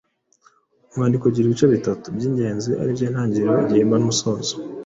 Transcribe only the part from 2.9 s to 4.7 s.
byo intangiriro, igihimba n’umusozo.